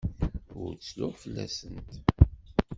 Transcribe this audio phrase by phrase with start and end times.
[0.61, 1.91] Ur ttruɣ fell-asent.